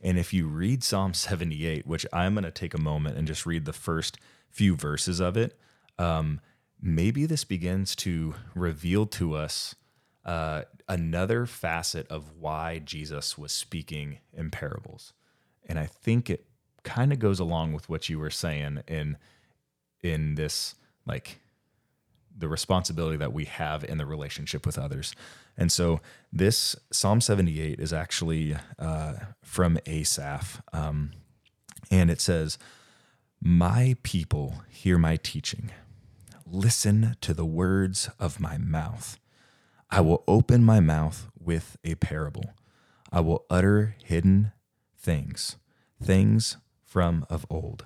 [0.07, 3.45] and if you read Psalm 78, which I'm going to take a moment and just
[3.45, 4.17] read the first
[4.49, 5.59] few verses of it,
[5.99, 6.39] um,
[6.81, 9.75] maybe this begins to reveal to us
[10.25, 15.13] uh, another facet of why Jesus was speaking in parables.
[15.65, 16.45] And I think it
[16.83, 19.17] kind of goes along with what you were saying in
[20.01, 21.39] in this like
[22.37, 25.13] the responsibility that we have in the relationship with others.
[25.57, 30.61] And so this Psalm 78 is actually uh, from Asaph.
[30.71, 31.11] Um,
[31.89, 32.57] and it says,
[33.41, 35.71] My people hear my teaching.
[36.45, 39.17] Listen to the words of my mouth.
[39.89, 42.53] I will open my mouth with a parable.
[43.11, 44.51] I will utter hidden
[44.97, 45.55] things,
[46.01, 47.85] things from of old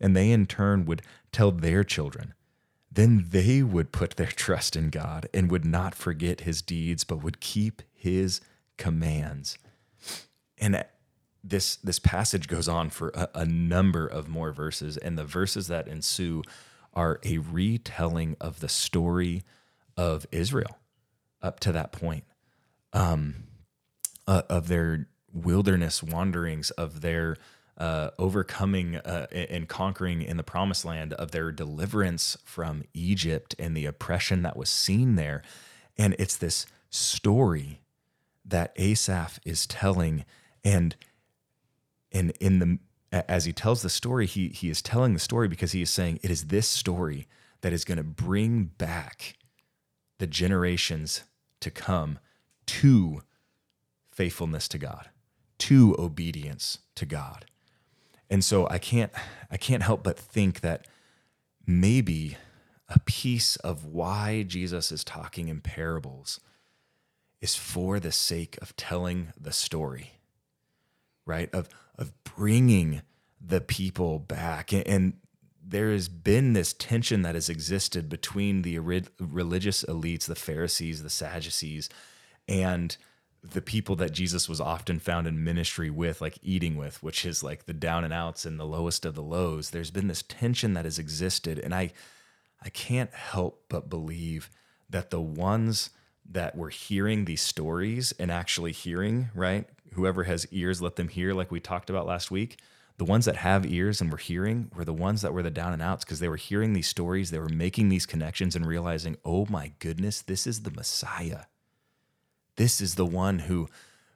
[0.00, 2.34] and they in turn would tell their children.
[2.90, 7.22] Then they would put their trust in God and would not forget his deeds, but
[7.22, 8.40] would keep his
[8.76, 9.58] commands.
[10.58, 10.84] And
[11.44, 15.68] this this passage goes on for a, a, number of more verses, and the verses
[15.68, 16.42] that ensue
[16.94, 19.44] are a retelling of the story
[19.96, 20.78] of Israel
[21.40, 22.24] up to that point,
[22.92, 23.44] um,
[24.26, 27.36] uh, of their wilderness wanderings, of their
[27.78, 33.76] uh, overcoming uh, and conquering in the promised land, of their deliverance from Egypt and
[33.76, 35.42] the oppression that was seen there.
[35.96, 37.80] And it's this story
[38.44, 40.24] that Asaph is telling.
[40.64, 40.96] And,
[42.12, 42.78] and in the
[43.10, 46.20] as he tells the story, he, he is telling the story because he is saying
[46.22, 47.26] it is this story
[47.62, 49.38] that is going to bring back
[50.18, 51.22] the generations
[51.60, 52.18] to come
[52.66, 53.22] to
[54.10, 55.08] faithfulness to God
[55.58, 57.46] to obedience to God.
[58.30, 59.12] And so I can't
[59.50, 60.86] I can't help but think that
[61.66, 62.36] maybe
[62.88, 66.40] a piece of why Jesus is talking in parables
[67.40, 70.12] is for the sake of telling the story,
[71.26, 71.52] right?
[71.54, 73.02] Of of bringing
[73.40, 74.72] the people back.
[74.72, 75.12] And, and
[75.64, 81.10] there has been this tension that has existed between the religious elites, the Pharisees, the
[81.10, 81.88] Sadducees,
[82.48, 82.96] and
[83.42, 87.42] the people that Jesus was often found in ministry with, like eating with, which is
[87.42, 89.70] like the down and outs and the lowest of the lows.
[89.70, 91.58] There's been this tension that has existed.
[91.58, 91.92] And I
[92.62, 94.50] I can't help but believe
[94.90, 95.90] that the ones
[96.30, 99.66] that were hearing these stories and actually hearing, right?
[99.94, 102.58] Whoever has ears, let them hear, like we talked about last week.
[102.98, 105.72] The ones that have ears and were hearing were the ones that were the down
[105.72, 109.16] and outs because they were hearing these stories, they were making these connections and realizing,
[109.24, 111.44] oh my goodness, this is the Messiah.
[112.58, 113.68] This is the one who,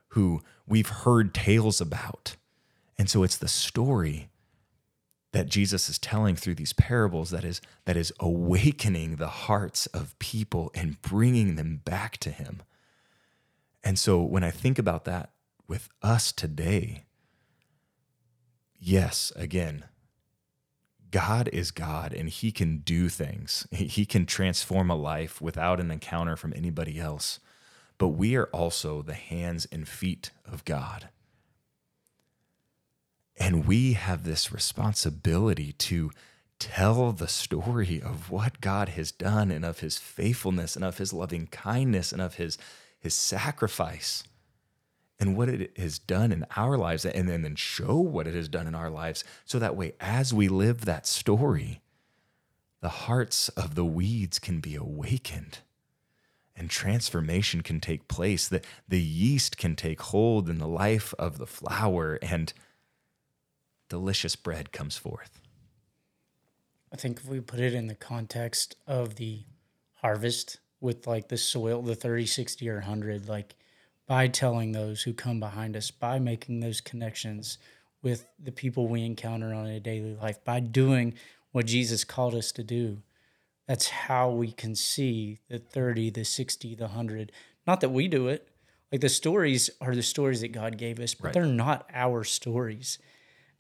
[0.09, 2.35] who we've heard tales about.
[2.99, 4.31] And so it's the story
[5.33, 10.19] that Jesus is telling through these parables that is that is awakening the hearts of
[10.19, 12.63] people and bringing them back to him.
[13.85, 15.31] And so when I think about that
[15.69, 17.05] with us today,
[18.79, 19.85] yes, again,
[21.13, 23.69] God is God and he can do things.
[23.71, 27.39] He can transform a life without an encounter from anybody else.
[28.03, 31.11] But we are also the hands and feet of God.
[33.37, 36.11] And we have this responsibility to
[36.59, 41.13] tell the story of what God has done and of his faithfulness and of his
[41.13, 42.59] loving kindness and of his,
[42.99, 44.25] his sacrifice
[45.21, 48.49] and what it has done in our lives and then, then show what it has
[48.49, 49.23] done in our lives.
[49.45, 51.83] So that way, as we live that story,
[52.81, 55.61] the hearts of the weeds can be awakened
[56.57, 58.49] and transformation can take place.
[58.49, 62.53] The, the yeast can take hold in the life of the flour and
[63.89, 65.41] delicious bread comes forth.
[66.93, 69.45] I think if we put it in the context of the
[69.95, 73.55] harvest with like the soil, the 30, 60, or 100, like
[74.07, 77.57] by telling those who come behind us, by making those connections
[78.03, 81.15] with the people we encounter on a daily life, by doing
[81.53, 82.99] what Jesus called us to do,
[83.67, 87.33] that's how we can see the 30, the 60, the 100.
[87.67, 88.49] Not that we do it.
[88.91, 91.35] Like the stories are the stories that God gave us, but right.
[91.35, 92.99] they're not our stories.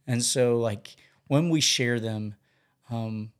[0.06, 0.96] And so, like,
[1.28, 2.34] when we share them,
[2.90, 3.32] um,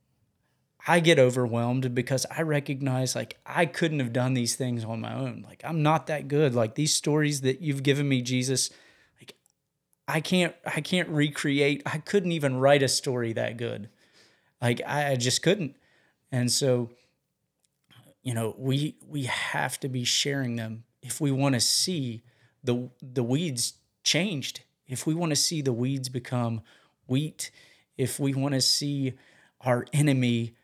[0.85, 5.13] I get overwhelmed because I recognize like I couldn't have done these things on my
[5.13, 5.45] own.
[5.47, 6.53] Like I'm not that good.
[6.53, 8.69] Like these stories that you've given me, Jesus,
[9.19, 9.35] like
[10.07, 11.83] I can't I can't recreate.
[11.85, 13.89] I couldn't even write a story that good.
[14.61, 15.75] Like I, I just couldn't.
[16.33, 16.89] And so,
[18.23, 22.23] you know, we we have to be sharing them if we want to see
[22.61, 26.61] the the weeds changed if we want to see the weeds become
[27.07, 27.51] wheat,
[27.97, 29.13] if we want to see
[29.61, 30.55] our enemy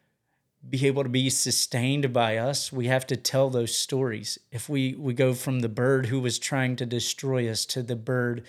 [0.69, 4.37] be able to be sustained by us, we have to tell those stories.
[4.51, 7.95] If we, we go from the bird who was trying to destroy us to the
[7.95, 8.43] bird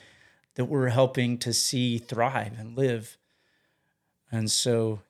[0.57, 3.17] that we're helping to see thrive and live.
[4.33, 5.01] And so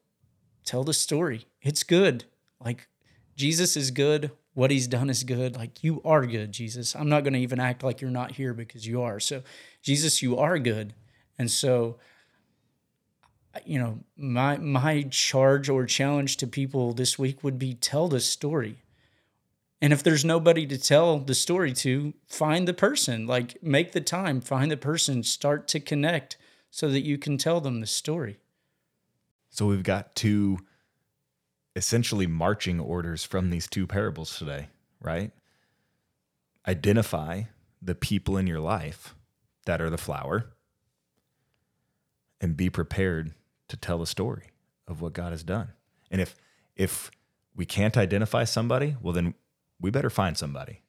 [0.65, 1.47] tell the story.
[1.63, 2.25] It's good.
[2.63, 2.89] Like
[3.37, 5.57] Jesus is good what he's done is good.
[5.57, 6.95] Like you are good, Jesus.
[6.97, 9.21] I'm not going to even act like you're not here because you are.
[9.21, 9.43] So,
[9.83, 10.95] Jesus, you are good.
[11.39, 11.97] And so,
[13.65, 18.21] you know, my my charge or challenge to people this week would be tell the
[18.21, 18.83] story.
[19.83, 23.27] And if there's nobody to tell the story to, find the person.
[23.27, 26.37] Like make the time, find the person, start to connect
[26.71, 28.39] so that you can tell them the story.
[29.49, 30.59] So we've got two
[31.77, 34.69] essentially marching orders from these two parables today,
[35.01, 35.31] right?
[36.67, 37.43] Identify
[37.81, 39.15] the people in your life
[39.67, 40.51] that are the flour
[42.41, 43.35] and be prepared
[43.69, 44.49] to tell the story
[44.89, 45.69] of what God has done.
[46.11, 46.35] And if
[46.75, 47.11] if
[47.55, 49.35] we can't identify somebody, well then
[49.81, 50.83] we better find somebody.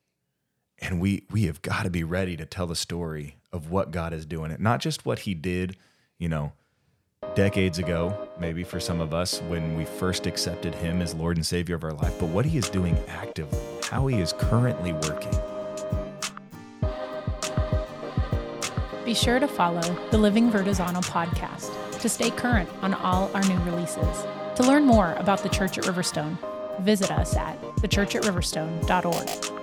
[0.79, 4.13] And we we have got to be ready to tell the story of what God
[4.13, 4.51] is doing.
[4.51, 5.77] It not just what he did,
[6.17, 6.53] you know,
[7.36, 11.45] decades ago, maybe for some of us, when we first accepted Him as Lord and
[11.45, 15.34] Savior of our life, but what He is doing actively, how He is currently working.
[19.05, 23.59] Be sure to follow the Living Vertizontal podcast to stay current on all our new
[23.63, 24.25] releases.
[24.55, 26.38] To learn more about the Church at Riverstone,
[26.82, 29.61] visit us at thechurchatriverstone.org.